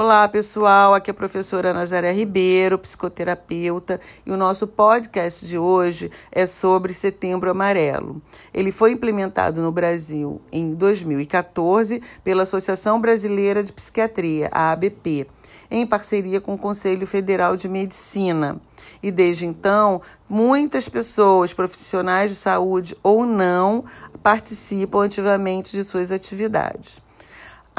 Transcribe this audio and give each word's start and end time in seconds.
Olá, 0.00 0.28
pessoal. 0.28 0.94
Aqui 0.94 1.10
é 1.10 1.12
a 1.12 1.14
professora 1.14 1.74
Nazaré 1.74 2.12
Ribeiro, 2.12 2.78
psicoterapeuta, 2.78 3.98
e 4.24 4.30
o 4.30 4.36
nosso 4.36 4.64
podcast 4.64 5.44
de 5.44 5.58
hoje 5.58 6.08
é 6.30 6.46
sobre 6.46 6.94
Setembro 6.94 7.50
Amarelo. 7.50 8.22
Ele 8.54 8.70
foi 8.70 8.92
implementado 8.92 9.60
no 9.60 9.72
Brasil 9.72 10.40
em 10.52 10.72
2014 10.72 12.00
pela 12.22 12.44
Associação 12.44 13.00
Brasileira 13.00 13.60
de 13.60 13.72
Psiquiatria, 13.72 14.48
a 14.52 14.70
ABP, 14.70 15.26
em 15.68 15.84
parceria 15.84 16.40
com 16.40 16.54
o 16.54 16.58
Conselho 16.58 17.04
Federal 17.04 17.56
de 17.56 17.68
Medicina. 17.68 18.60
E 19.02 19.10
desde 19.10 19.46
então, 19.46 20.00
muitas 20.30 20.88
pessoas, 20.88 21.52
profissionais 21.52 22.30
de 22.30 22.36
saúde 22.36 22.96
ou 23.02 23.26
não, 23.26 23.84
participam 24.22 25.06
ativamente 25.06 25.72
de 25.72 25.82
suas 25.82 26.12
atividades. 26.12 27.02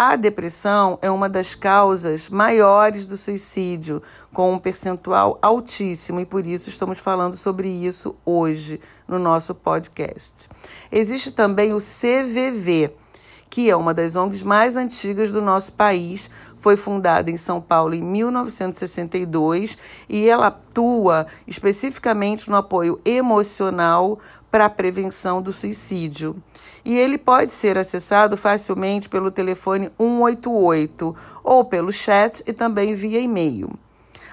A 0.01 0.15
depressão 0.15 0.97
é 1.01 1.11
uma 1.11 1.27
das 1.27 1.55
causas 1.55 2.29
maiores 2.29 3.05
do 3.05 3.17
suicídio, 3.17 4.01
com 4.31 4.53
um 4.53 4.57
percentual 4.57 5.37
altíssimo, 5.41 6.21
e 6.21 6.25
por 6.25 6.47
isso 6.47 6.69
estamos 6.69 7.01
falando 7.01 7.35
sobre 7.35 7.67
isso 7.67 8.15
hoje 8.23 8.79
no 9.05 9.19
nosso 9.19 9.53
podcast. 9.53 10.47
Existe 10.89 11.33
também 11.33 11.73
o 11.73 11.79
CVV, 11.79 12.95
que 13.49 13.69
é 13.69 13.75
uma 13.75 13.93
das 13.93 14.15
ONGs 14.15 14.41
mais 14.41 14.77
antigas 14.77 15.33
do 15.33 15.41
nosso 15.41 15.73
país. 15.73 16.31
Foi 16.59 16.75
fundada 16.75 17.31
em 17.31 17.37
São 17.37 17.61
Paulo 17.61 17.95
em 17.95 18.03
1962 18.03 19.77
e 20.09 20.29
ela 20.29 20.47
atua 20.47 21.25
especificamente 21.47 22.49
no 22.49 22.57
apoio 22.57 22.99
emocional 23.05 24.19
para 24.51 24.65
a 24.65 24.69
prevenção 24.69 25.41
do 25.41 25.53
suicídio. 25.53 26.35
E 26.83 26.97
ele 26.97 27.17
pode 27.17 27.51
ser 27.51 27.77
acessado 27.77 28.35
facilmente 28.35 29.07
pelo 29.07 29.31
telefone 29.31 29.89
188 29.97 31.15
ou 31.43 31.65
pelo 31.65 31.91
chat 31.91 32.43
e 32.45 32.53
também 32.53 32.93
via 32.93 33.19
e-mail. 33.19 33.69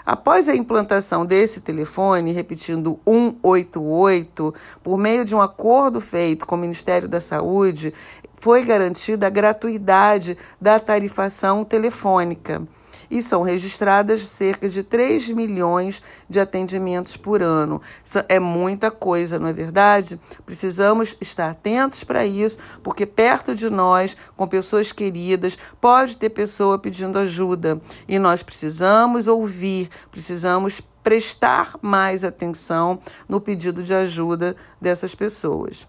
Após 0.06 0.48
a 0.48 0.55
implantação 0.55 1.27
desse 1.27 1.60
telefone, 1.60 2.31
repetindo 2.31 3.00
188, 3.05 4.55
por 4.81 4.97
meio 4.97 5.25
de 5.25 5.34
um 5.34 5.42
acordo 5.42 6.00
feito 6.00 6.47
com 6.47 6.55
o 6.55 6.58
Ministério 6.58 7.08
da 7.08 7.20
Saúde, 7.20 7.92
foi 8.33 8.62
garantida 8.62 9.27
a 9.27 9.31
gratuidade 9.31 10.39
da 10.61 10.78
tarifação 10.78 11.64
telefônica 11.64 12.62
e 13.11 13.23
são 13.23 13.43
registradas 13.43 14.21
cerca 14.23 14.69
de 14.69 14.83
3 14.83 15.31
milhões 15.33 16.03
de 16.29 16.41
atendimentos 16.41 17.17
por 17.17 17.43
ano. 17.43 17.81
É 18.29 18.39
muita 18.39 18.91
coisa, 18.91 19.39
não 19.39 19.49
é 19.49 19.53
verdade? 19.53 20.21
Precisamos 20.45 21.17
estar 21.21 21.51
atentos 21.51 22.05
para 22.05 22.25
isso, 22.27 22.59
porque 22.83 23.07
perto 23.07 23.55
de 23.55 23.71
nós, 23.71 24.17
com 24.37 24.47
pessoas 24.47 24.93
queridas, 24.93 25.59
pode 25.81 26.17
ter 26.17 26.31
pessoa 26.31 26.79
pedindo 26.79 27.19
ajuda 27.19 27.81
e 28.09 28.19
nós 28.19 28.43
precisamos 28.43 29.27
ouvir, 29.27 29.89
precisamos 30.11 30.81
prestar 31.03 31.77
mais 31.81 32.25
atenção 32.25 32.99
no 33.29 33.41
pedido 33.41 33.81
de 33.81 33.95
ajuda 33.95 34.57
dessas 34.81 35.15
pessoas. 35.15 35.87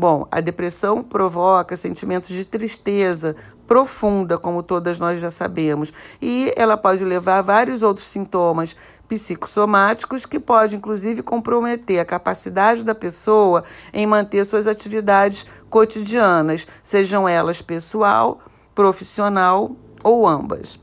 Bom, 0.00 0.26
a 0.30 0.40
depressão 0.40 1.02
provoca 1.02 1.76
sentimentos 1.76 2.30
de 2.30 2.46
tristeza 2.46 3.36
profunda, 3.66 4.38
como 4.38 4.62
todas 4.62 4.98
nós 4.98 5.20
já 5.20 5.30
sabemos, 5.30 5.92
e 6.22 6.50
ela 6.56 6.74
pode 6.74 7.04
levar 7.04 7.36
a 7.36 7.42
vários 7.42 7.82
outros 7.82 8.06
sintomas 8.06 8.74
psicossomáticos 9.06 10.24
que 10.24 10.40
pode 10.40 10.74
inclusive 10.74 11.22
comprometer 11.22 12.00
a 12.00 12.06
capacidade 12.06 12.82
da 12.82 12.94
pessoa 12.94 13.62
em 13.92 14.06
manter 14.06 14.42
suas 14.46 14.66
atividades 14.66 15.44
cotidianas, 15.68 16.66
sejam 16.82 17.28
elas 17.28 17.60
pessoal, 17.60 18.40
profissional 18.74 19.76
ou 20.02 20.26
ambas. 20.26 20.80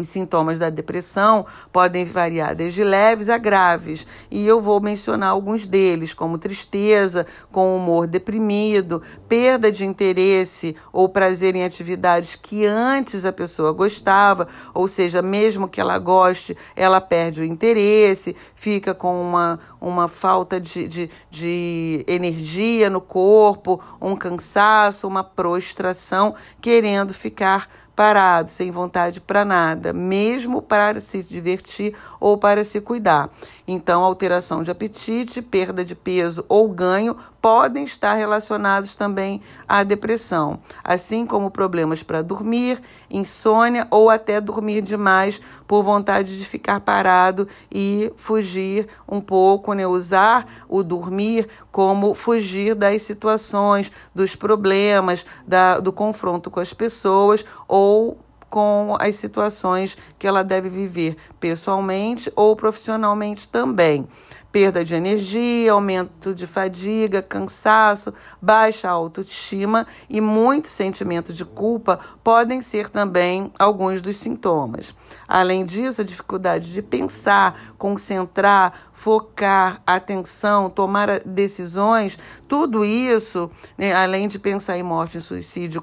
Os 0.00 0.08
sintomas 0.08 0.58
da 0.58 0.70
depressão 0.70 1.44
podem 1.70 2.06
variar 2.06 2.56
desde 2.56 2.82
leves 2.82 3.28
a 3.28 3.36
graves, 3.36 4.06
e 4.30 4.46
eu 4.46 4.58
vou 4.58 4.80
mencionar 4.80 5.28
alguns 5.28 5.66
deles, 5.66 6.14
como 6.14 6.38
tristeza, 6.38 7.26
com 7.52 7.76
humor 7.76 8.06
deprimido, 8.06 9.02
perda 9.28 9.70
de 9.70 9.84
interesse 9.84 10.74
ou 10.90 11.06
prazer 11.06 11.54
em 11.54 11.64
atividades 11.64 12.34
que 12.34 12.64
antes 12.64 13.26
a 13.26 13.32
pessoa 13.32 13.72
gostava, 13.72 14.48
ou 14.72 14.88
seja, 14.88 15.20
mesmo 15.20 15.68
que 15.68 15.82
ela 15.82 15.98
goste, 15.98 16.56
ela 16.74 16.98
perde 16.98 17.42
o 17.42 17.44
interesse, 17.44 18.34
fica 18.54 18.94
com 18.94 19.20
uma, 19.20 19.60
uma 19.78 20.08
falta 20.08 20.58
de, 20.58 20.88
de, 20.88 21.10
de 21.28 22.06
energia 22.08 22.88
no 22.88 23.02
corpo, 23.02 23.78
um 24.00 24.16
cansaço, 24.16 25.06
uma 25.06 25.22
prostração, 25.22 26.34
querendo 26.58 27.12
ficar 27.12 27.68
parado, 28.00 28.48
sem 28.48 28.70
vontade 28.70 29.20
para 29.20 29.44
nada, 29.44 29.92
mesmo 29.92 30.62
para 30.62 30.98
se 31.02 31.22
divertir 31.22 31.94
ou 32.18 32.38
para 32.38 32.64
se 32.64 32.80
cuidar. 32.80 33.28
Então, 33.68 34.02
alteração 34.02 34.62
de 34.62 34.70
apetite, 34.70 35.42
perda 35.42 35.84
de 35.84 35.94
peso 35.94 36.42
ou 36.48 36.66
ganho 36.66 37.14
podem 37.40 37.84
estar 37.84 38.14
relacionados 38.14 38.94
também 38.94 39.40
à 39.66 39.82
depressão, 39.82 40.60
assim 40.84 41.26
como 41.26 41.50
problemas 41.50 42.02
para 42.02 42.22
dormir, 42.22 42.80
insônia 43.10 43.86
ou 43.90 44.10
até 44.10 44.40
dormir 44.40 44.82
demais 44.82 45.40
por 45.66 45.82
vontade 45.82 46.38
de 46.38 46.44
ficar 46.44 46.80
parado 46.80 47.48
e 47.72 48.12
fugir 48.16 48.86
um 49.08 49.20
pouco, 49.20 49.72
né? 49.72 49.86
usar 49.86 50.46
o 50.68 50.82
dormir 50.82 51.48
como 51.72 52.14
fugir 52.14 52.74
das 52.74 53.02
situações, 53.02 53.90
dos 54.14 54.36
problemas, 54.36 55.24
da, 55.46 55.80
do 55.80 55.92
confronto 55.92 56.50
com 56.50 56.60
as 56.60 56.74
pessoas 56.74 57.44
ou 57.66 58.18
com 58.50 58.96
as 58.98 59.14
situações 59.16 59.96
que 60.18 60.26
ela 60.26 60.42
deve 60.42 60.68
viver 60.68 61.16
pessoalmente 61.38 62.30
ou 62.34 62.56
profissionalmente 62.56 63.48
também 63.48 64.06
perda 64.52 64.84
de 64.84 64.94
energia, 64.94 65.72
aumento 65.72 66.34
de 66.34 66.46
fadiga, 66.46 67.22
cansaço, 67.22 68.12
baixa 68.40 68.88
autoestima 68.88 69.86
e 70.08 70.20
muito 70.20 70.68
sentimento 70.68 71.32
de 71.32 71.44
culpa 71.44 71.98
podem 72.24 72.60
ser 72.60 72.88
também 72.88 73.52
alguns 73.58 74.02
dos 74.02 74.16
sintomas. 74.16 74.94
Além 75.26 75.64
disso, 75.64 76.00
a 76.00 76.04
dificuldade 76.04 76.72
de 76.72 76.82
pensar, 76.82 77.58
concentrar, 77.78 78.72
focar, 78.92 79.80
atenção, 79.86 80.68
tomar 80.68 81.20
decisões, 81.20 82.18
tudo 82.46 82.84
isso, 82.84 83.50
né, 83.78 83.94
além 83.94 84.28
de 84.28 84.38
pensar 84.38 84.76
em 84.76 84.82
morte 84.82 85.18
e 85.18 85.20
suicídio 85.20 85.82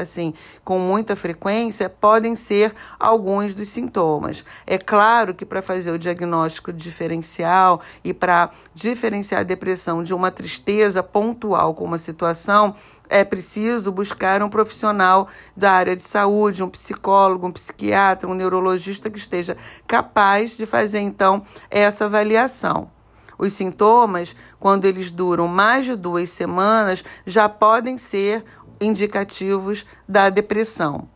assim, 0.00 0.32
com 0.64 0.78
muita 0.78 1.14
frequência, 1.14 1.90
podem 1.90 2.34
ser 2.34 2.72
alguns 2.98 3.54
dos 3.54 3.68
sintomas. 3.68 4.44
É 4.66 4.78
claro 4.78 5.34
que 5.34 5.44
para 5.44 5.60
fazer 5.60 5.90
o 5.90 5.98
diagnóstico 5.98 6.72
diferencial 6.72 7.82
e 8.04 8.12
para 8.12 8.50
diferenciar 8.74 9.40
a 9.40 9.44
depressão 9.44 10.02
de 10.02 10.12
uma 10.12 10.30
tristeza 10.30 11.02
pontual 11.02 11.74
com 11.74 11.84
uma 11.84 11.98
situação, 11.98 12.74
é 13.08 13.24
preciso 13.24 13.90
buscar 13.90 14.42
um 14.42 14.48
profissional 14.50 15.26
da 15.56 15.72
área 15.72 15.96
de 15.96 16.04
saúde, 16.04 16.62
um 16.62 16.68
psicólogo, 16.68 17.46
um 17.46 17.52
psiquiatra, 17.52 18.28
um 18.28 18.34
neurologista 18.34 19.08
que 19.08 19.18
esteja 19.18 19.56
capaz 19.86 20.56
de 20.56 20.66
fazer 20.66 21.00
então 21.00 21.42
essa 21.70 22.04
avaliação. 22.04 22.90
Os 23.38 23.52
sintomas, 23.54 24.36
quando 24.60 24.84
eles 24.84 25.10
duram 25.10 25.48
mais 25.48 25.86
de 25.86 25.96
duas 25.96 26.30
semanas, 26.30 27.02
já 27.26 27.48
podem 27.48 27.98
ser 27.98 28.44
indicativos 28.80 29.84
da 30.08 30.28
depressão. 30.28 31.08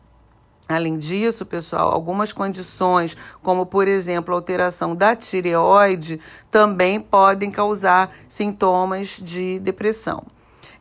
Além 0.69 0.99
disso, 0.99 1.47
pessoal, 1.47 1.91
algumas 1.91 2.31
condições, 2.31 3.17
como 3.41 3.65
por 3.65 3.87
exemplo 3.87 4.35
alteração 4.35 4.95
da 4.95 5.15
tireoide, 5.15 6.19
também 6.51 7.01
podem 7.01 7.49
causar 7.49 8.15
sintomas 8.27 9.17
de 9.19 9.57
depressão. 9.57 10.23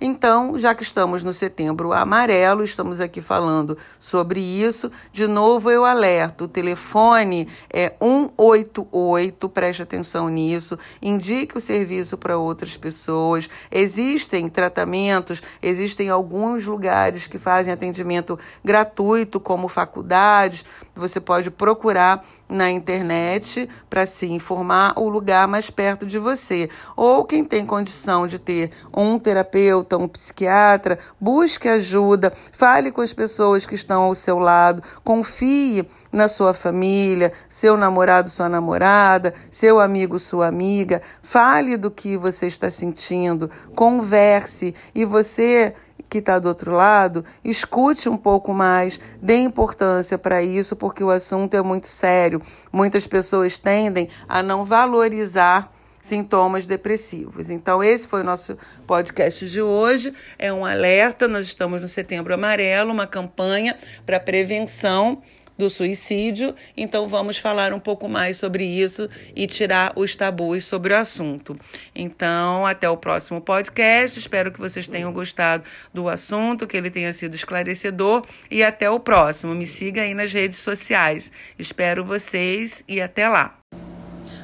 Então, 0.00 0.56
já 0.56 0.76
que 0.76 0.84
estamos 0.84 1.24
no 1.24 1.32
setembro 1.32 1.92
amarelo, 1.92 2.62
estamos 2.62 3.00
aqui 3.00 3.20
falando 3.20 3.76
sobre 3.98 4.40
isso. 4.40 4.92
De 5.12 5.26
novo, 5.26 5.70
eu 5.70 5.84
alerto: 5.84 6.44
o 6.44 6.48
telefone 6.48 7.48
é 7.68 7.94
188, 8.00 9.48
preste 9.48 9.82
atenção 9.82 10.28
nisso, 10.28 10.78
indique 11.02 11.58
o 11.58 11.60
serviço 11.60 12.16
para 12.16 12.38
outras 12.38 12.76
pessoas. 12.76 13.50
Existem 13.72 14.48
tratamentos, 14.48 15.42
existem 15.60 16.08
alguns 16.08 16.64
lugares 16.64 17.26
que 17.26 17.38
fazem 17.38 17.72
atendimento 17.72 18.38
gratuito, 18.64 19.40
como 19.40 19.66
faculdades. 19.66 20.64
Você 20.94 21.20
pode 21.20 21.50
procurar 21.50 22.24
na 22.48 22.70
internet 22.70 23.68
para 23.90 24.06
se 24.06 24.26
informar 24.26 24.94
o 24.96 25.08
lugar 25.08 25.46
mais 25.46 25.70
perto 25.70 26.06
de 26.06 26.18
você. 26.18 26.70
Ou 26.96 27.24
quem 27.24 27.44
tem 27.44 27.66
condição 27.66 28.26
de 28.26 28.38
ter 28.38 28.70
um 28.96 29.18
terapeuta, 29.18 29.98
um 29.98 30.08
psiquiatra, 30.08 30.98
busque 31.20 31.68
ajuda, 31.68 32.32
fale 32.52 32.90
com 32.90 33.00
as 33.00 33.12
pessoas 33.12 33.66
que 33.66 33.74
estão 33.74 34.02
ao 34.02 34.14
seu 34.14 34.38
lado, 34.38 34.82
confie 35.04 35.86
na 36.10 36.28
sua 36.28 36.54
família, 36.54 37.32
seu 37.48 37.76
namorado, 37.76 38.30
sua 38.30 38.48
namorada, 38.48 39.34
seu 39.50 39.78
amigo, 39.78 40.18
sua 40.18 40.46
amiga, 40.46 41.02
fale 41.22 41.76
do 41.76 41.90
que 41.90 42.16
você 42.16 42.46
está 42.46 42.70
sentindo, 42.70 43.50
converse 43.74 44.74
e 44.94 45.04
você 45.04 45.74
que 46.08 46.18
está 46.18 46.38
do 46.38 46.48
outro 46.48 46.72
lado, 46.72 47.24
escute 47.44 48.08
um 48.08 48.16
pouco 48.16 48.52
mais, 48.54 48.98
dê 49.20 49.36
importância 49.36 50.16
para 50.16 50.42
isso, 50.42 50.74
porque 50.74 51.04
o 51.04 51.10
assunto 51.10 51.54
é 51.54 51.62
muito 51.62 51.86
sério. 51.86 52.40
Muitas 52.72 53.06
pessoas 53.06 53.58
tendem 53.58 54.08
a 54.28 54.42
não 54.42 54.64
valorizar 54.64 55.72
sintomas 56.00 56.66
depressivos. 56.66 57.50
Então, 57.50 57.82
esse 57.82 58.08
foi 58.08 58.22
o 58.22 58.24
nosso 58.24 58.56
podcast 58.86 59.46
de 59.48 59.60
hoje. 59.60 60.12
É 60.38 60.52
um 60.52 60.64
alerta. 60.64 61.28
Nós 61.28 61.44
estamos 61.44 61.82
no 61.82 61.88
Setembro 61.88 62.32
Amarelo, 62.32 62.92
uma 62.92 63.06
campanha 63.06 63.76
para 64.06 64.18
prevenção 64.18 65.22
do 65.58 65.68
suicídio. 65.68 66.54
Então, 66.76 67.08
vamos 67.08 67.36
falar 67.36 67.72
um 67.72 67.80
pouco 67.80 68.08
mais 68.08 68.36
sobre 68.36 68.64
isso 68.64 69.08
e 69.34 69.46
tirar 69.46 69.92
os 69.96 70.14
tabus 70.14 70.64
sobre 70.64 70.94
o 70.94 70.96
assunto. 70.96 71.58
Então, 71.94 72.64
até 72.64 72.88
o 72.88 72.96
próximo 72.96 73.40
podcast. 73.40 74.18
Espero 74.18 74.52
que 74.52 74.60
vocês 74.60 74.86
tenham 74.86 75.12
gostado 75.12 75.64
do 75.92 76.08
assunto, 76.08 76.66
que 76.66 76.76
ele 76.76 76.90
tenha 76.90 77.12
sido 77.12 77.34
esclarecedor. 77.34 78.24
E 78.48 78.62
até 78.62 78.88
o 78.88 79.00
próximo. 79.00 79.54
Me 79.54 79.66
siga 79.66 80.02
aí 80.02 80.14
nas 80.14 80.32
redes 80.32 80.58
sociais. 80.58 81.32
Espero 81.58 82.04
vocês 82.04 82.84
e 82.86 83.00
até 83.00 83.28
lá. 83.28 83.58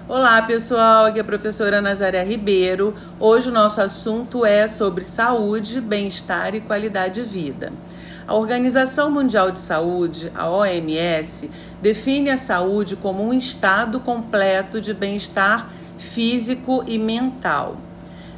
Olá 0.07 0.43
pessoal, 0.43 1.07
aqui 1.07 1.19
é 1.19 1.23
a 1.23 1.25
professora 1.25 1.81
Nazaré 1.81 2.23
Ribeiro. 2.23 2.95
Hoje 3.19 3.49
o 3.49 3.53
nosso 3.53 3.81
assunto 3.81 4.45
é 4.45 4.69
sobre 4.69 5.03
saúde, 5.03 5.81
bem-estar 5.81 6.55
e 6.55 6.61
qualidade 6.61 7.23
de 7.23 7.27
vida. 7.27 7.73
A 8.27 8.35
Organização 8.35 9.11
Mundial 9.11 9.51
de 9.51 9.61
Saúde, 9.61 10.33
a 10.35 10.49
OMS, 10.49 11.51
define 11.83 12.31
a 12.31 12.39
saúde 12.39 12.97
como 12.97 13.23
um 13.23 13.35
estado 13.35 14.01
completo 14.01 14.81
de 14.81 14.95
bem-estar 14.95 15.69
físico 15.99 16.83
e 16.87 16.99
mental. 16.99 17.77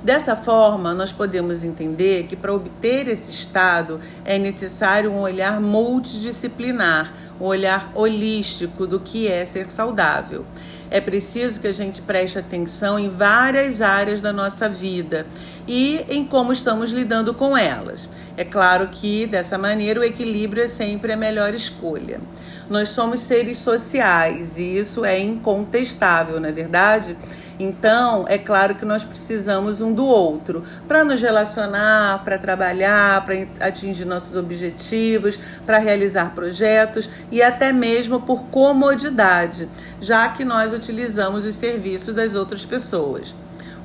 Dessa 0.03 0.35
forma, 0.35 0.93
nós 0.93 1.13
podemos 1.13 1.63
entender 1.63 2.25
que 2.25 2.35
para 2.35 2.53
obter 2.53 3.07
esse 3.07 3.31
estado 3.31 4.01
é 4.25 4.39
necessário 4.39 5.13
um 5.13 5.21
olhar 5.21 5.61
multidisciplinar, 5.61 7.13
um 7.41 7.45
olhar 7.45 7.93
holístico 7.95 8.89
do 8.89 8.99
que 8.99 9.29
é 9.29 9.47
ser 9.47 9.71
saudável 9.71 10.45
é 10.91 11.01
preciso 11.01 11.61
que 11.61 11.67
a 11.67 11.73
gente 11.73 12.01
preste 12.01 12.39
atenção 12.39 12.99
em 12.99 13.09
várias 13.09 13.81
áreas 13.81 14.21
da 14.21 14.33
nossa 14.33 14.69
vida 14.69 15.27
e 15.67 16.05
em 16.09 16.25
como 16.25 16.53
estamos 16.53 16.91
lidando 16.91 17.35
com 17.35 17.57
elas. 17.57 18.09
É 18.37 18.45
claro 18.45 18.89
que 18.89 19.27
dessa 19.27 19.57
maneira 19.57 20.01
o 20.01 20.05
equilíbrio 20.05 20.63
é 20.63 20.69
sempre 20.69 21.13
a 21.13 21.17
melhor 21.17 21.55
escolha. 21.55 22.21
Nós 22.69 22.89
somos 22.91 23.21
seres 23.21 23.59
sociais 23.59 24.59
e 24.59 24.77
isso 24.77 25.05
é 25.05 25.19
incontestável, 25.19 26.41
não 26.41 26.49
é 26.49 26.53
verdade? 26.53 27.17
Então, 27.59 28.27
é 28.29 28.37
claro 28.37 28.75
que 28.75 28.85
nós 28.85 29.03
precisamos 29.03 29.81
um 29.81 29.93
do 29.93 30.05
outro 30.05 30.63
para 30.87 31.03
nos 31.03 31.23
relacionar, 31.23 32.23
para 32.23 32.39
trabalhar, 32.39 33.25
para 33.25 33.35
atingir 33.67 34.05
nossos 34.05 34.37
objetivos, 34.37 35.39
para 35.65 35.79
realizar 35.79 36.35
projetos 36.35 37.09
e 37.33 37.43
até 37.43 37.73
mesmo 37.73 38.21
por 38.21 38.43
comodidade, 38.45 39.69
já 40.01 40.29
que 40.29 40.45
nós 40.45 40.75
utilizamos 40.75 41.47
os 41.47 41.55
serviços 41.55 42.15
das 42.15 42.35
outras 42.35 42.65
pessoas. 42.65 43.35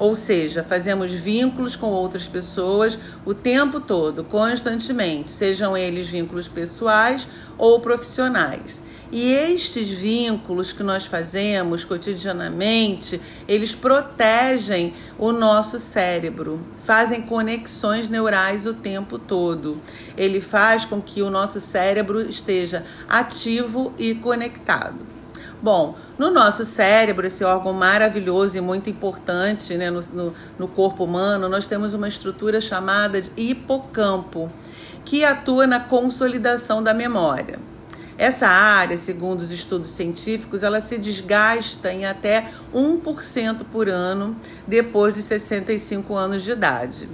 Ou 0.01 0.15
seja, 0.15 0.63
fazemos 0.63 1.11
vínculos 1.11 1.75
com 1.75 1.91
outras 1.91 2.27
pessoas 2.27 2.97
o 3.23 3.35
tempo 3.35 3.79
todo, 3.79 4.23
constantemente, 4.23 5.29
sejam 5.29 5.77
eles 5.77 6.07
vínculos 6.07 6.47
pessoais 6.47 7.27
ou 7.55 7.79
profissionais. 7.79 8.81
E 9.11 9.31
estes 9.31 9.89
vínculos 9.89 10.73
que 10.73 10.81
nós 10.81 11.05
fazemos 11.05 11.85
cotidianamente, 11.85 13.21
eles 13.47 13.75
protegem 13.75 14.91
o 15.19 15.31
nosso 15.31 15.79
cérebro, 15.79 16.65
fazem 16.83 17.21
conexões 17.21 18.09
neurais 18.09 18.65
o 18.65 18.73
tempo 18.73 19.19
todo. 19.19 19.77
Ele 20.17 20.41
faz 20.41 20.83
com 20.83 20.99
que 20.99 21.21
o 21.21 21.29
nosso 21.29 21.61
cérebro 21.61 22.27
esteja 22.27 22.83
ativo 23.07 23.93
e 23.99 24.15
conectado. 24.15 25.20
Bom, 25.61 25.95
no 26.17 26.31
nosso 26.31 26.65
cérebro, 26.65 27.27
esse 27.27 27.43
órgão 27.43 27.71
maravilhoso 27.71 28.57
e 28.57 28.61
muito 28.61 28.89
importante 28.89 29.75
né, 29.75 29.91
no, 29.91 30.01
no, 30.01 30.33
no 30.57 30.67
corpo 30.67 31.03
humano, 31.03 31.47
nós 31.47 31.67
temos 31.67 31.93
uma 31.93 32.07
estrutura 32.07 32.59
chamada 32.59 33.21
de 33.21 33.31
hipocampo, 33.37 34.51
que 35.05 35.23
atua 35.23 35.67
na 35.67 35.79
consolidação 35.79 36.81
da 36.81 36.95
memória. 36.95 37.59
Essa 38.17 38.47
área, 38.47 38.97
segundo 38.97 39.41
os 39.41 39.51
estudos 39.51 39.91
científicos, 39.91 40.63
ela 40.63 40.81
se 40.81 40.97
desgasta 40.97 41.91
em 41.91 42.05
até 42.05 42.51
1% 42.73 43.63
por 43.71 43.87
ano 43.87 44.35
depois 44.67 45.13
de 45.13 45.21
65 45.21 46.15
anos 46.15 46.43
de 46.43 46.51
idade. 46.51 47.09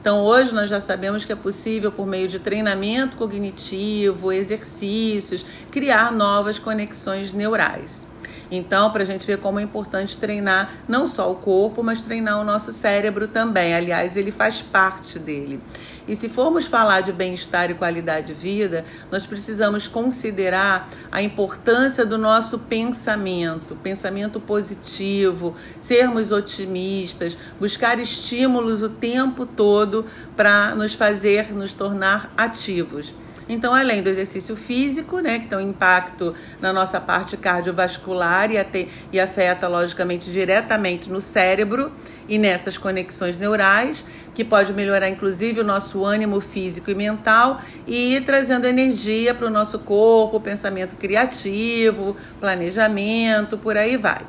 Então, 0.00 0.22
hoje 0.22 0.52
nós 0.52 0.68
já 0.68 0.80
sabemos 0.80 1.24
que 1.24 1.32
é 1.32 1.36
possível, 1.36 1.92
por 1.92 2.06
meio 2.06 2.28
de 2.28 2.38
treinamento 2.38 3.16
cognitivo, 3.16 4.32
exercícios, 4.32 5.44
criar 5.70 6.12
novas 6.12 6.58
conexões 6.58 7.32
neurais. 7.32 8.06
Então, 8.54 8.90
para 8.90 9.02
a 9.02 9.06
gente 9.06 9.26
ver 9.26 9.38
como 9.38 9.58
é 9.58 9.62
importante 9.62 10.18
treinar 10.18 10.74
não 10.86 11.08
só 11.08 11.32
o 11.32 11.36
corpo, 11.36 11.82
mas 11.82 12.04
treinar 12.04 12.38
o 12.38 12.44
nosso 12.44 12.70
cérebro 12.70 13.26
também. 13.26 13.74
Aliás, 13.74 14.14
ele 14.14 14.30
faz 14.30 14.60
parte 14.60 15.18
dele. 15.18 15.58
E 16.06 16.14
se 16.14 16.28
formos 16.28 16.66
falar 16.66 17.00
de 17.00 17.12
bem-estar 17.12 17.70
e 17.70 17.74
qualidade 17.74 18.26
de 18.26 18.34
vida, 18.34 18.84
nós 19.10 19.26
precisamos 19.26 19.88
considerar 19.88 20.90
a 21.10 21.22
importância 21.22 22.04
do 22.04 22.18
nosso 22.18 22.58
pensamento, 22.58 23.74
pensamento 23.76 24.38
positivo, 24.38 25.56
sermos 25.80 26.30
otimistas, 26.30 27.38
buscar 27.58 27.98
estímulos 27.98 28.82
o 28.82 28.90
tempo 28.90 29.46
todo 29.46 30.04
para 30.36 30.74
nos 30.74 30.92
fazer 30.94 31.54
nos 31.54 31.72
tornar 31.72 32.30
ativos. 32.36 33.14
Então, 33.52 33.74
além 33.74 34.02
do 34.02 34.08
exercício 34.08 34.56
físico, 34.56 35.20
né, 35.20 35.38
que 35.38 35.46
tem 35.46 35.58
um 35.58 35.60
impacto 35.60 36.34
na 36.58 36.72
nossa 36.72 36.98
parte 36.98 37.36
cardiovascular 37.36 38.50
e, 38.50 38.56
até, 38.56 38.86
e 39.12 39.20
afeta, 39.20 39.68
logicamente, 39.68 40.32
diretamente 40.32 41.10
no 41.10 41.20
cérebro 41.20 41.92
e 42.26 42.38
nessas 42.38 42.78
conexões 42.78 43.38
neurais, 43.38 44.06
que 44.34 44.42
pode 44.42 44.72
melhorar, 44.72 45.10
inclusive, 45.10 45.60
o 45.60 45.64
nosso 45.64 46.02
ânimo 46.02 46.40
físico 46.40 46.90
e 46.90 46.94
mental 46.94 47.60
e 47.86 48.22
trazendo 48.24 48.66
energia 48.66 49.34
para 49.34 49.48
o 49.48 49.50
nosso 49.50 49.78
corpo, 49.78 50.40
pensamento 50.40 50.96
criativo, 50.96 52.16
planejamento, 52.40 53.58
por 53.58 53.76
aí 53.76 53.98
vai. 53.98 54.24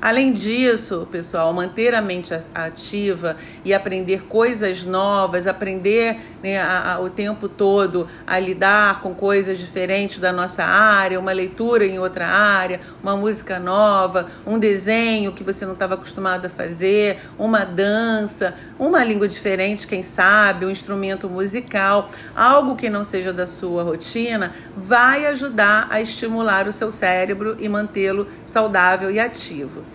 Além 0.00 0.32
disso, 0.32 1.08
pessoal, 1.10 1.52
manter 1.52 1.94
a 1.94 2.02
mente 2.02 2.32
ativa 2.54 3.36
e 3.64 3.72
aprender 3.72 4.24
coisas 4.24 4.84
novas, 4.84 5.46
aprender 5.46 6.18
né, 6.42 6.58
a, 6.58 6.94
a, 6.94 7.00
o 7.00 7.08
tempo 7.08 7.48
todo 7.48 8.06
a 8.26 8.38
lidar 8.38 9.00
com 9.00 9.14
coisas 9.14 9.58
diferentes 9.58 10.18
da 10.18 10.32
nossa 10.32 10.64
área, 10.64 11.18
uma 11.18 11.32
leitura 11.32 11.86
em 11.86 11.98
outra 11.98 12.26
área, 12.26 12.80
uma 13.02 13.16
música 13.16 13.58
nova, 13.58 14.26
um 14.46 14.58
desenho 14.58 15.32
que 15.32 15.42
você 15.42 15.64
não 15.64 15.72
estava 15.72 15.94
acostumado 15.94 16.46
a 16.46 16.50
fazer, 16.50 17.18
uma 17.38 17.64
dança, 17.64 18.54
uma 18.78 19.02
língua 19.02 19.26
diferente, 19.26 19.86
quem 19.86 20.02
sabe, 20.02 20.66
um 20.66 20.70
instrumento 20.70 21.28
musical, 21.28 22.10
algo 22.34 22.76
que 22.76 22.90
não 22.90 23.04
seja 23.04 23.32
da 23.32 23.46
sua 23.46 23.82
rotina, 23.82 24.52
vai 24.76 25.26
ajudar 25.26 25.86
a 25.88 26.00
estimular 26.00 26.68
o 26.68 26.72
seu 26.72 26.92
cérebro 26.92 27.56
e 27.58 27.68
mantê-lo 27.68 28.26
saudável 28.44 29.10
e 29.10 29.18
ativo. 29.18 29.85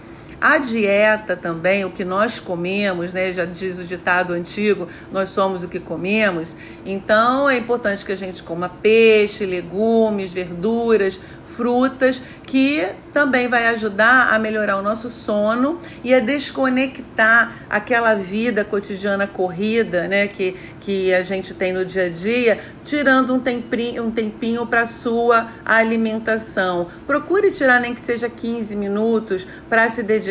A 0.42 0.58
dieta 0.58 1.38
também, 1.38 1.86
o 1.86 1.92
que 1.92 2.04
nós 2.04 2.40
comemos, 2.40 3.14
né? 3.14 3.32
Já 3.32 3.46
diz 3.46 3.78
o 3.78 3.84
ditado 3.84 4.34
antigo, 4.34 4.88
nós 5.12 5.30
somos 5.30 5.64
o 5.64 5.68
que 5.68 5.80
comemos. 5.80 6.58
Então 6.84 7.48
é 7.48 7.58
importante 7.58 8.04
que 8.04 8.12
a 8.12 8.18
gente 8.18 8.42
coma 8.42 8.68
peixe, 8.68 9.46
legumes, 9.46 10.34
verduras, 10.34 11.20
frutas, 11.56 12.20
que 12.48 12.88
também 13.14 13.48
vai 13.48 13.68
ajudar 13.68 14.34
a 14.34 14.40
melhorar 14.40 14.78
o 14.78 14.82
nosso 14.82 15.10
sono 15.10 15.80
e 16.04 16.14
a 16.14 16.20
desconectar 16.20 17.66
aquela 17.70 18.16
vida 18.16 18.64
cotidiana 18.64 19.28
corrida, 19.28 20.08
né, 20.08 20.28
que, 20.28 20.56
que 20.80 21.14
a 21.14 21.24
gente 21.24 21.54
tem 21.54 21.74
no 21.74 21.86
dia 21.86 22.06
a 22.06 22.10
dia, 22.10 22.58
tirando 22.84 23.34
um 23.34 23.40
tempinho, 23.40 24.06
um 24.06 24.12
tempinho 24.12 24.66
para 24.66 24.86
sua 24.86 25.50
alimentação. 25.64 26.88
Procure 27.06 27.52
tirar 27.52 27.80
nem 27.80 27.94
que 27.94 28.02
seja 28.02 28.30
15 28.30 28.76
minutos 28.76 29.46
para 29.70 29.90
se 29.90 30.02
dedicar 30.02 30.31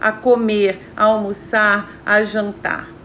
a 0.00 0.12
comer, 0.12 0.80
a 0.96 1.04
almoçar, 1.04 1.90
a 2.04 2.22
jantar 2.22 2.96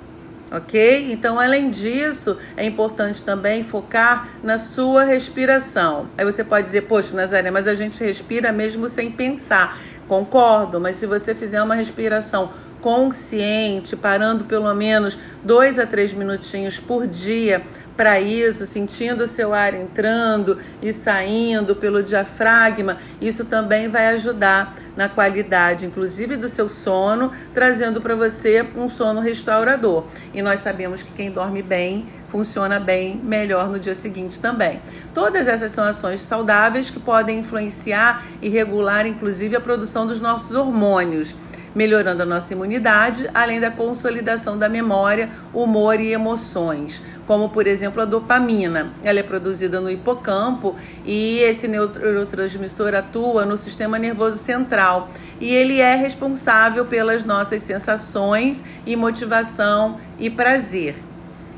ok? 0.51 1.11
Então, 1.11 1.39
além 1.39 1.69
disso, 1.69 2.37
é 2.57 2.65
importante 2.65 3.23
também 3.23 3.63
focar 3.63 4.27
na 4.43 4.59
sua 4.59 5.05
respiração. 5.05 6.09
Aí 6.17 6.25
você 6.25 6.43
pode 6.43 6.65
dizer, 6.65 6.81
poxa, 6.81 7.15
Nazaré, 7.15 7.49
mas 7.49 7.67
a 7.67 7.73
gente 7.73 8.03
respira 8.03 8.51
mesmo 8.51 8.89
sem 8.89 9.09
pensar. 9.09 9.79
Concordo, 10.07 10.79
mas 10.79 10.97
se 10.97 11.07
você 11.07 11.33
fizer 11.33 11.63
uma 11.63 11.73
respiração 11.73 12.51
consciente, 12.81 13.95
parando 13.95 14.45
pelo 14.45 14.73
menos 14.73 15.17
dois 15.43 15.77
a 15.77 15.85
três 15.85 16.13
minutinhos 16.13 16.79
por 16.79 17.07
dia 17.07 17.63
para 17.95 18.19
isso, 18.19 18.65
sentindo 18.65 19.25
o 19.25 19.27
seu 19.27 19.53
ar 19.53 19.73
entrando 19.73 20.57
e 20.81 20.91
saindo 20.91 21.75
pelo 21.75 22.01
diafragma, 22.01 22.97
isso 23.21 23.45
também 23.45 23.89
vai 23.89 24.07
ajudar 24.07 24.75
na 24.97 25.07
qualidade, 25.07 25.85
inclusive 25.85 26.35
do 26.35 26.49
seu 26.49 26.67
sono, 26.67 27.31
trazendo 27.53 28.01
para 28.01 28.15
você 28.15 28.65
um 28.75 28.89
sono 28.89 29.21
restaurador. 29.21 30.05
E 30.33 30.41
nós 30.41 30.61
sabemos 30.61 31.03
que 31.03 31.11
quem 31.11 31.29
dorme 31.29 31.61
bem 31.61 32.07
funciona 32.31 32.79
bem, 32.79 33.19
melhor 33.21 33.69
no 33.69 33.77
dia 33.77 33.93
seguinte 33.93 34.39
também. 34.39 34.81
Todas 35.13 35.47
essas 35.47 35.71
são 35.71 35.83
ações 35.83 36.21
saudáveis 36.21 36.89
que 36.89 36.99
podem 36.99 37.39
influenciar 37.39 38.25
e 38.41 38.47
regular, 38.47 39.05
inclusive, 39.05 39.55
a 39.55 39.61
produção 39.61 40.07
dos 40.07 40.19
nossos 40.19 40.55
hormônios 40.55 41.35
melhorando 41.73 42.23
a 42.23 42.25
nossa 42.25 42.53
imunidade, 42.53 43.29
além 43.33 43.59
da 43.59 43.71
consolidação 43.71 44.57
da 44.57 44.67
memória, 44.67 45.29
humor 45.53 45.99
e 45.99 46.11
emoções, 46.11 47.01
como 47.25 47.49
por 47.49 47.67
exemplo 47.67 48.01
a 48.01 48.05
dopamina. 48.05 48.91
Ela 49.03 49.19
é 49.19 49.23
produzida 49.23 49.79
no 49.79 49.89
hipocampo 49.89 50.75
e 51.05 51.39
esse 51.39 51.67
neurotransmissor 51.67 52.93
atua 52.93 53.45
no 53.45 53.57
sistema 53.57 53.97
nervoso 53.97 54.37
central 54.37 55.09
e 55.39 55.53
ele 55.53 55.79
é 55.79 55.95
responsável 55.95 56.85
pelas 56.85 57.23
nossas 57.23 57.61
sensações 57.61 58.63
e 58.85 58.95
motivação 58.95 59.97
e 60.19 60.29
prazer. 60.29 60.95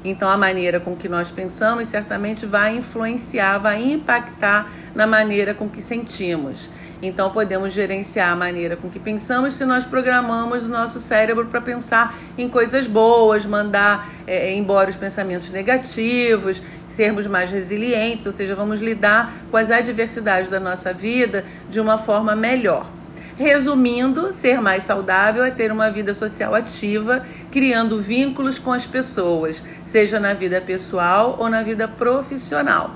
Então, 0.06 0.28
a 0.28 0.36
maneira 0.36 0.82
com 0.82 0.98
que 0.98 1.08
nós 1.08 1.32
pensamos 1.32 1.88
certamente 1.88 2.46
vai 2.46 2.76
influenciar, 2.76 3.58
vai 3.58 3.82
impactar 3.82 4.70
na 4.94 5.08
maneira 5.08 5.54
com 5.54 5.70
que 5.70 5.82
sentimos. 5.82 6.70
Então, 7.06 7.30
podemos 7.30 7.74
gerenciar 7.74 8.32
a 8.32 8.36
maneira 8.36 8.78
com 8.78 8.90
que 8.90 8.98
pensamos 8.98 9.56
se 9.56 9.66
nós 9.66 9.84
programamos 9.84 10.64
o 10.64 10.72
nosso 10.72 11.02
cérebro 11.02 11.46
para 11.48 11.60
pensar 11.60 12.16
em 12.38 12.48
coisas 12.48 12.88
boas, 12.88 13.46
mandar 13.46 14.10
é, 14.26 14.54
embora 14.54 14.90
os 14.90 14.96
pensamentos 14.96 15.52
negativos, 15.52 16.64
sermos 16.90 17.28
mais 17.28 17.52
resilientes, 17.52 18.26
ou 18.26 18.32
seja, 18.32 18.56
vamos 18.56 18.80
lidar 18.80 19.34
com 19.52 19.58
as 19.58 19.70
adversidades 19.70 20.50
da 20.50 20.62
nossa 20.62 20.94
vida 20.94 21.44
de 21.70 21.82
uma 21.82 21.98
forma 21.98 22.38
melhor. 22.38 22.90
Resumindo, 23.36 24.34
ser 24.34 24.62
mais 24.62 24.86
saudável 24.86 25.44
é 25.44 25.52
ter 25.52 25.74
uma 25.74 25.92
vida 25.92 26.14
social 26.14 26.56
ativa, 26.56 27.26
criando 27.52 28.02
vínculos 28.02 28.58
com 28.58 28.72
as 28.72 28.88
pessoas, 28.88 29.62
seja 29.84 30.22
na 30.22 30.34
vida 30.34 30.62
pessoal 30.62 31.36
ou 31.38 31.50
na 31.50 31.64
vida 31.64 31.86
profissional. 31.86 32.92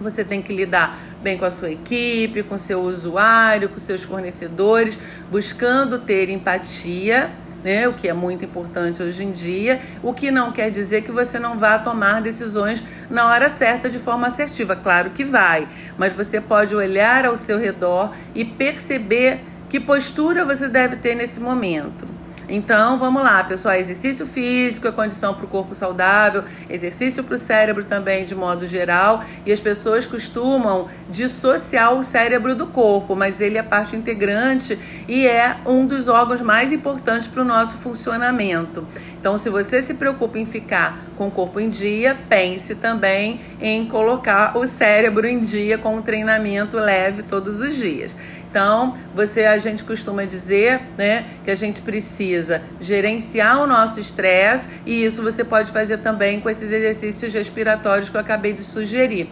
Você 0.00 0.24
tem 0.24 0.40
que 0.40 0.54
lidar 0.54 0.96
bem 1.22 1.36
com 1.36 1.44
a 1.44 1.50
sua 1.50 1.70
equipe, 1.70 2.42
com 2.42 2.58
seu 2.58 2.80
usuário, 2.80 3.68
com 3.68 3.78
seus 3.78 4.02
fornecedores, 4.02 4.98
buscando 5.30 5.98
ter 5.98 6.28
empatia. 6.28 7.30
Né, 7.64 7.88
o 7.88 7.92
que 7.92 8.08
é 8.08 8.12
muito 8.12 8.44
importante 8.44 9.02
hoje 9.02 9.24
em 9.24 9.32
dia, 9.32 9.80
o 10.00 10.14
que 10.14 10.30
não 10.30 10.52
quer 10.52 10.70
dizer 10.70 11.02
que 11.02 11.10
você 11.10 11.40
não 11.40 11.58
vá 11.58 11.76
tomar 11.76 12.22
decisões 12.22 12.84
na 13.10 13.26
hora 13.26 13.50
certa 13.50 13.90
de 13.90 13.98
forma 13.98 14.28
assertiva. 14.28 14.76
Claro 14.76 15.10
que 15.10 15.24
vai, 15.24 15.66
mas 15.98 16.14
você 16.14 16.40
pode 16.40 16.76
olhar 16.76 17.26
ao 17.26 17.36
seu 17.36 17.58
redor 17.58 18.14
e 18.32 18.44
perceber 18.44 19.40
que 19.68 19.80
postura 19.80 20.44
você 20.44 20.68
deve 20.68 20.94
ter 20.96 21.16
nesse 21.16 21.40
momento. 21.40 22.07
Então, 22.48 22.98
vamos 22.98 23.22
lá, 23.22 23.44
pessoal. 23.44 23.74
Exercício 23.74 24.26
físico 24.26 24.88
é 24.88 24.92
condição 24.92 25.34
para 25.34 25.44
o 25.44 25.48
corpo 25.48 25.74
saudável, 25.74 26.44
exercício 26.70 27.22
para 27.22 27.36
o 27.36 27.38
cérebro 27.38 27.84
também, 27.84 28.24
de 28.24 28.34
modo 28.34 28.66
geral. 28.66 29.22
E 29.44 29.52
as 29.52 29.60
pessoas 29.60 30.06
costumam 30.06 30.88
dissociar 31.10 31.92
o 31.92 32.02
cérebro 32.02 32.54
do 32.54 32.66
corpo, 32.66 33.14
mas 33.14 33.38
ele 33.38 33.58
é 33.58 33.62
parte 33.62 33.94
integrante 33.94 34.78
e 35.06 35.26
é 35.26 35.58
um 35.66 35.86
dos 35.86 36.08
órgãos 36.08 36.40
mais 36.40 36.72
importantes 36.72 37.26
para 37.26 37.42
o 37.42 37.44
nosso 37.44 37.76
funcionamento. 37.78 38.86
Então, 39.20 39.36
se 39.36 39.50
você 39.50 39.82
se 39.82 39.94
preocupa 39.94 40.38
em 40.38 40.46
ficar 40.46 40.98
com 41.16 41.26
o 41.26 41.30
corpo 41.30 41.60
em 41.60 41.68
dia, 41.68 42.16
pense 42.28 42.76
também 42.76 43.40
em 43.60 43.84
colocar 43.84 44.56
o 44.56 44.66
cérebro 44.66 45.26
em 45.26 45.40
dia 45.40 45.76
com 45.76 45.96
um 45.96 46.02
treinamento 46.02 46.78
leve 46.78 47.22
todos 47.24 47.60
os 47.60 47.76
dias. 47.76 48.16
Então, 48.50 48.94
você 49.14 49.44
a 49.44 49.58
gente 49.58 49.84
costuma 49.84 50.24
dizer, 50.24 50.80
né, 50.96 51.26
que 51.44 51.50
a 51.50 51.56
gente 51.56 51.82
precisa 51.82 52.62
gerenciar 52.80 53.62
o 53.62 53.66
nosso 53.66 54.00
estresse 54.00 54.66
e 54.86 55.04
isso 55.04 55.22
você 55.22 55.44
pode 55.44 55.70
fazer 55.70 55.98
também 55.98 56.40
com 56.40 56.48
esses 56.48 56.72
exercícios 56.72 57.32
respiratórios 57.34 58.08
que 58.08 58.16
eu 58.16 58.20
acabei 58.20 58.52
de 58.52 58.62
sugerir. 58.62 59.28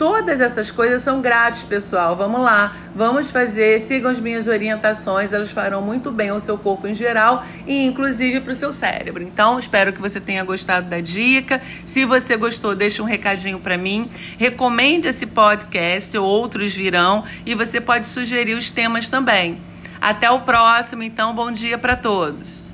Todas 0.00 0.40
essas 0.40 0.70
coisas 0.70 1.02
são 1.02 1.20
grátis, 1.20 1.62
pessoal. 1.62 2.16
Vamos 2.16 2.40
lá, 2.40 2.74
vamos 2.94 3.30
fazer. 3.30 3.78
Sigam 3.80 4.10
as 4.10 4.18
minhas 4.18 4.48
orientações, 4.48 5.30
elas 5.30 5.50
farão 5.50 5.82
muito 5.82 6.10
bem 6.10 6.30
ao 6.30 6.40
seu 6.40 6.56
corpo 6.56 6.88
em 6.88 6.94
geral 6.94 7.44
e 7.66 7.84
inclusive 7.84 8.40
para 8.40 8.54
o 8.54 8.56
seu 8.56 8.72
cérebro. 8.72 9.22
Então, 9.22 9.58
espero 9.58 9.92
que 9.92 10.00
você 10.00 10.18
tenha 10.18 10.42
gostado 10.42 10.88
da 10.88 11.02
dica. 11.02 11.60
Se 11.84 12.06
você 12.06 12.34
gostou, 12.34 12.74
deixa 12.74 13.02
um 13.02 13.04
recadinho 13.04 13.60
para 13.60 13.76
mim. 13.76 14.10
Recomende 14.38 15.06
esse 15.06 15.26
podcast, 15.26 16.16
outros 16.16 16.74
virão 16.74 17.22
e 17.44 17.54
você 17.54 17.78
pode 17.78 18.08
sugerir 18.08 18.54
os 18.54 18.70
temas 18.70 19.06
também. 19.06 19.60
Até 20.00 20.30
o 20.30 20.40
próximo, 20.40 21.02
então, 21.02 21.34
bom 21.34 21.52
dia 21.52 21.76
para 21.76 21.94
todos. 21.94 22.69